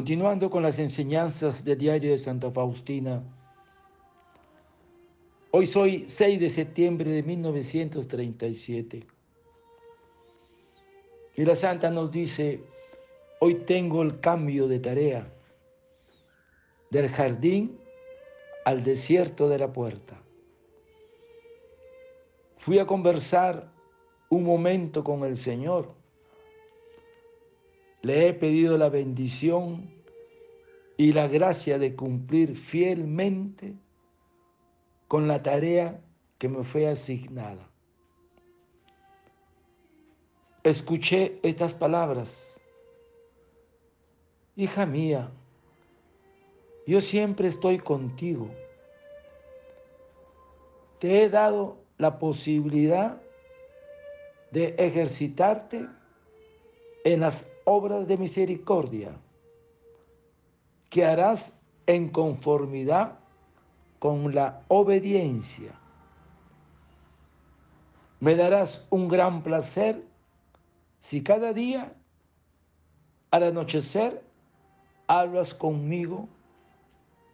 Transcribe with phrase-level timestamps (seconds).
[0.00, 3.22] Continuando con las enseñanzas del diario de Santa Faustina,
[5.50, 9.06] hoy soy 6 de septiembre de 1937
[11.36, 12.62] y la Santa nos dice,
[13.40, 15.30] hoy tengo el cambio de tarea
[16.88, 17.78] del jardín
[18.64, 20.18] al desierto de la puerta.
[22.56, 23.70] Fui a conversar
[24.30, 25.99] un momento con el Señor
[28.02, 29.90] le he pedido la bendición
[30.96, 33.74] y la gracia de cumplir fielmente
[35.08, 36.00] con la tarea
[36.38, 37.68] que me fue asignada.
[40.62, 42.60] Escuché estas palabras.
[44.56, 45.30] Hija mía,
[46.86, 48.50] yo siempre estoy contigo.
[50.98, 53.20] Te he dado la posibilidad
[54.50, 55.86] de ejercitarte
[57.04, 59.12] en las obras de misericordia
[60.88, 63.20] que harás en conformidad
[64.00, 65.70] con la obediencia.
[68.18, 70.02] Me darás un gran placer
[70.98, 71.94] si cada día
[73.30, 74.20] al anochecer
[75.06, 76.28] hablas conmigo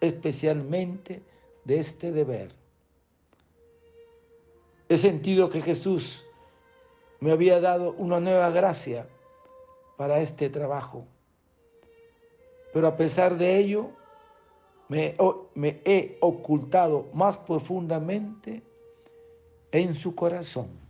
[0.03, 1.23] especialmente
[1.64, 2.53] de este deber.
[4.91, 6.27] He sentido que Jesús
[7.20, 9.07] me había dado una nueva gracia
[9.97, 11.06] para este trabajo.
[12.72, 13.91] Pero a pesar de ello,
[14.89, 15.16] me,
[15.84, 18.62] he ocultado más profundamente
[19.73, 20.86] en su corazón.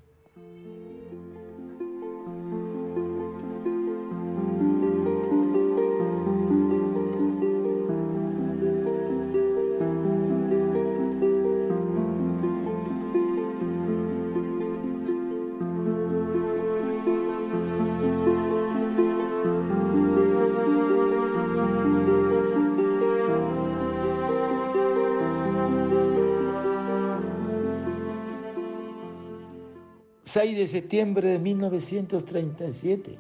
[30.37, 33.19] 6 de septiembre de 1937.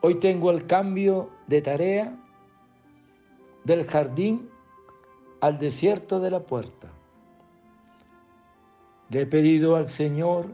[0.00, 2.16] Hoy tengo el cambio de tarea
[3.64, 4.48] del jardín
[5.42, 6.88] al desierto de la puerta.
[9.10, 10.46] Le he pedido al Señor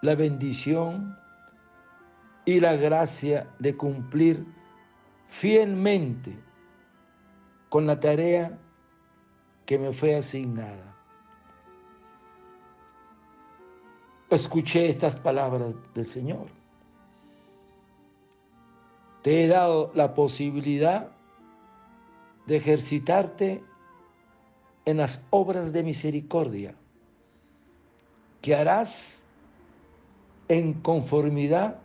[0.00, 1.14] la bendición
[2.46, 4.46] y la gracia de cumplir
[5.28, 6.38] fielmente
[7.68, 8.56] con la tarea
[9.66, 10.99] que me fue asignada.
[14.30, 16.46] Escuché estas palabras del Señor.
[19.22, 21.08] Te he dado la posibilidad
[22.46, 23.62] de ejercitarte
[24.84, 26.74] en las obras de misericordia
[28.40, 29.22] que harás
[30.48, 31.78] en conformidad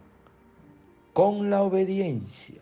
[1.14, 2.62] con la obediencia.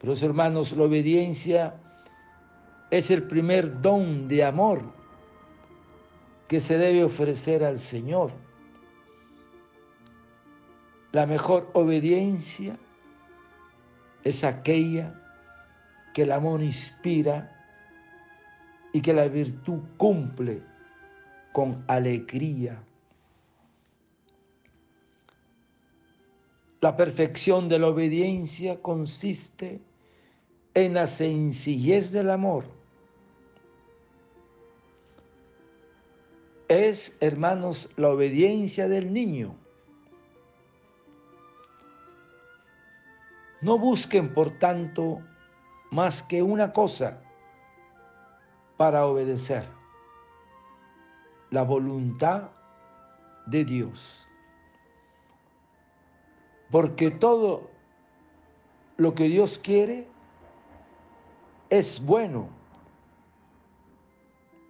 [0.00, 1.74] Pero hermanos, la obediencia
[2.90, 4.99] es el primer don de amor
[6.50, 8.32] que se debe ofrecer al Señor.
[11.12, 12.76] La mejor obediencia
[14.24, 15.14] es aquella
[16.12, 17.56] que el amor inspira
[18.92, 20.60] y que la virtud cumple
[21.52, 22.82] con alegría.
[26.80, 29.80] La perfección de la obediencia consiste
[30.74, 32.79] en la sencillez del amor
[36.70, 39.56] es, hermanos, la obediencia del niño.
[43.60, 45.20] No busquen, por tanto,
[45.90, 47.20] más que una cosa
[48.76, 49.66] para obedecer,
[51.50, 52.50] la voluntad
[53.46, 54.28] de Dios.
[56.70, 57.68] Porque todo
[58.96, 60.06] lo que Dios quiere
[61.68, 62.48] es bueno.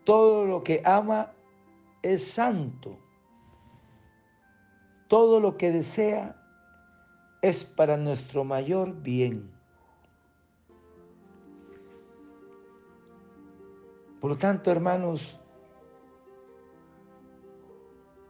[0.05, 1.33] Todo lo que ama
[2.03, 2.99] es santo.
[5.09, 6.37] Todo lo que desea
[7.43, 9.51] es para nuestro mayor bien.
[14.21, 15.39] Por lo tanto, hermanos,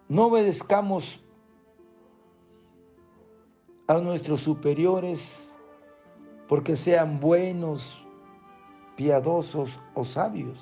[0.09, 1.21] no obedezcamos
[3.89, 5.53] a nuestros superiores
[6.49, 7.97] porque sean buenos,
[8.97, 10.59] piadosos o sabios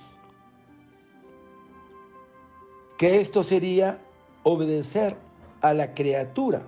[2.99, 3.99] que esto sería
[4.43, 5.17] obedecer
[5.61, 6.63] a la criatura.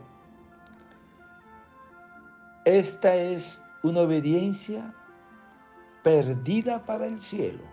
[2.65, 4.94] Esta es una obediencia
[6.05, 7.65] perdida para el cielo.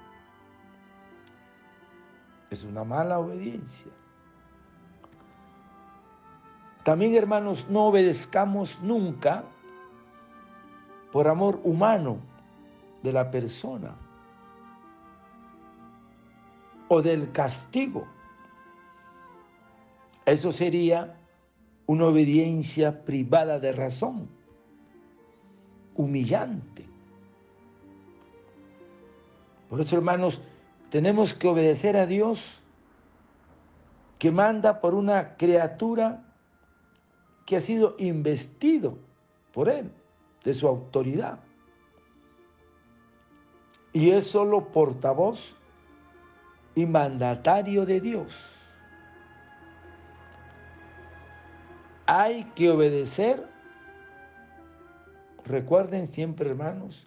[2.50, 3.92] Es una mala obediencia.
[6.83, 9.44] También, hermanos, no obedezcamos nunca
[11.12, 12.18] por amor humano
[13.03, 13.94] de la persona
[16.88, 18.16] o del castigo.
[20.27, 21.15] Eso sería
[21.85, 24.27] una obediencia privada de razón,
[25.95, 26.85] humillante.
[29.69, 30.41] Por eso, hermanos,
[30.89, 32.59] tenemos que obedecer a Dios
[34.19, 36.25] que manda por una criatura
[37.45, 38.97] que ha sido investido
[39.53, 39.89] por Él,
[40.44, 41.39] de su autoridad.
[43.94, 45.56] Y es solo portavoz
[46.75, 48.56] y mandatario de Dios.
[52.09, 53.45] Hay que obedecer,
[55.44, 57.06] recuerden siempre hermanos,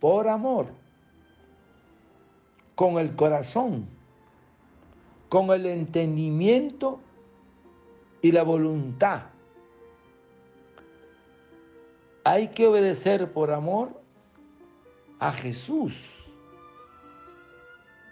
[0.00, 0.66] por amor
[2.74, 3.86] con el corazón,
[5.28, 6.98] con el entendimiento
[8.20, 9.26] y la voluntad.
[12.24, 14.02] Hay que obedecer por amor
[15.20, 16.26] a Jesús,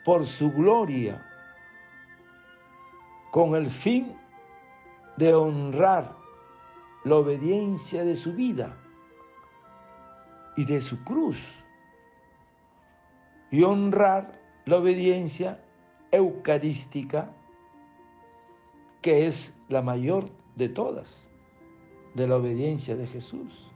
[0.05, 1.27] por su gloria,
[3.33, 4.17] con el fin
[5.17, 6.20] de honrar
[7.05, 8.77] la obediencia de su vida
[10.57, 11.39] y de su cruz
[13.51, 15.61] y honrar la obediencia
[16.13, 17.31] eucarística,
[19.03, 21.29] que es la mayor de todas,
[22.15, 23.71] de la obediencia de Jesús.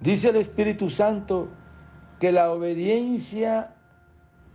[0.00, 1.48] Dice el Espíritu Santo
[2.20, 3.74] que la obediencia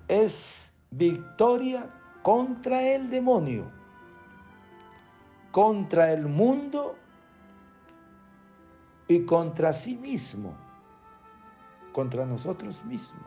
[0.07, 1.89] es victoria
[2.21, 3.69] contra el demonio,
[5.53, 6.97] contra el mundo
[9.07, 10.53] y contra sí mismo
[11.93, 13.21] contra nosotros mismos.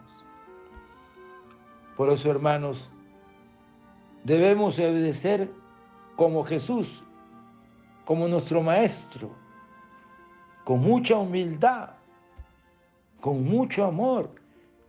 [1.97, 2.91] Por eso, hermanos,
[4.25, 5.51] debemos obedecer
[6.17, 7.03] como Jesús,
[8.05, 9.31] como nuestro Maestro,
[10.65, 11.91] con mucha humildad,
[13.21, 14.31] con mucho amor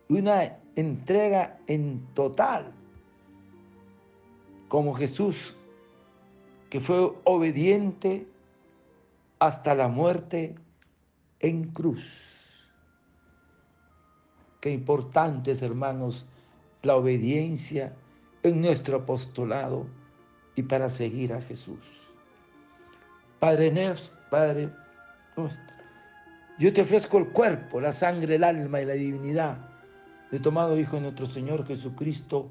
[0.08, 2.72] una entrega en total,
[4.68, 5.56] como Jesús,
[6.70, 8.26] que fue obediente
[9.38, 10.54] hasta la muerte
[11.40, 12.04] en cruz.
[14.60, 16.26] Qué importante es, hermanos,
[16.82, 17.94] la obediencia
[18.42, 19.86] en nuestro apostolado
[20.56, 21.78] y para seguir a Jesús.
[23.38, 24.68] Padre nuestro, Padre
[26.58, 29.58] yo te ofrezco el cuerpo, la sangre, el alma y la divinidad
[30.30, 32.50] de tomado Hijo de nuestro Señor Jesucristo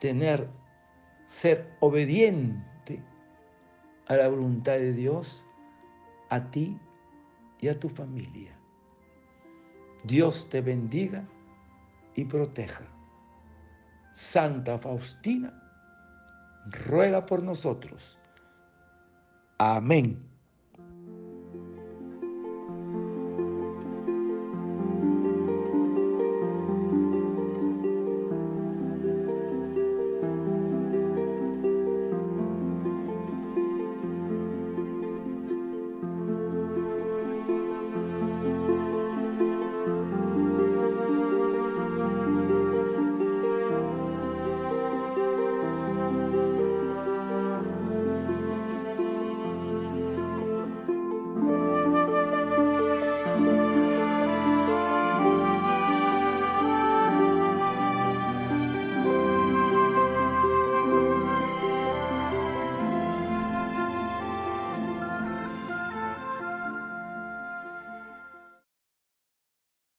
[0.00, 0.48] tener,
[1.26, 3.02] ser obediente
[4.08, 5.44] a la voluntad de Dios,
[6.30, 6.78] a ti
[7.60, 8.58] y a tu familia.
[10.04, 11.22] Dios te bendiga
[12.14, 12.84] y proteja.
[14.14, 15.52] Santa Faustina,
[16.86, 18.18] ruega por nosotros.
[19.58, 20.29] Amén.